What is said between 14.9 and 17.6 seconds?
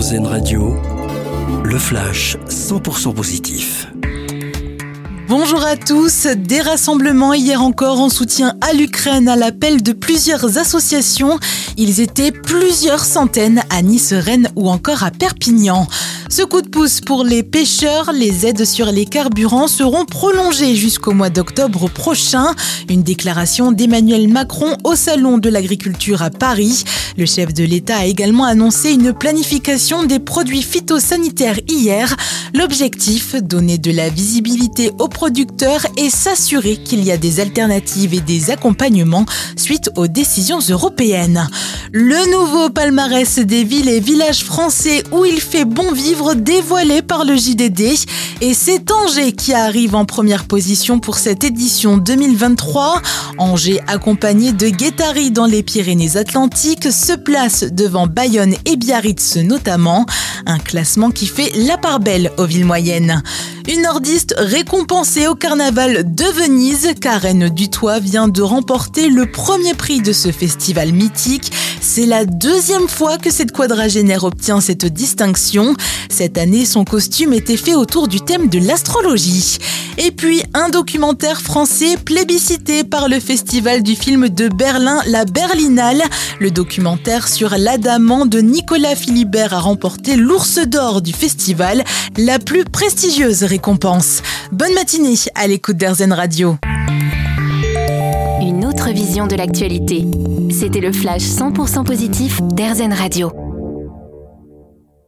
à Perpignan. Ce coup de pouce pour les